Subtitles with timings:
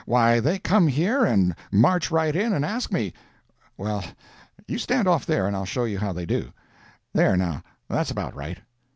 [0.07, 4.03] Why, they come here and march right in and ask me—well,
[4.67, 6.51] you stand off there and I'll show you how they do.
[7.13, 8.57] There, now, that's about right."